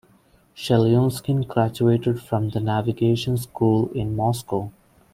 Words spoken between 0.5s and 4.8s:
Chelyuskin graduated from the Navigation School in Moscow.